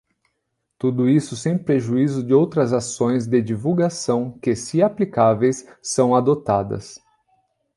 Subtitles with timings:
[0.79, 6.99] Tudo isso sem prejuízo de outras ações de divulgação que, se aplicáveis, são adotadas.